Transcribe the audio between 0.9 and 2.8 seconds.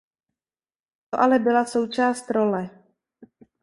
To ale byla součást role.